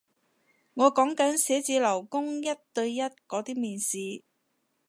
[0.73, 4.23] 我講緊寫字樓工一對一嗰啲面試